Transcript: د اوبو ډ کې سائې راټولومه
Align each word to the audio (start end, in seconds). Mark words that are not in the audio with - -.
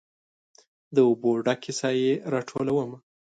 د 0.95 0.97
اوبو 1.07 1.31
ډ 1.45 1.47
کې 1.63 1.71
سائې 1.79 2.11
راټولومه 2.33 2.97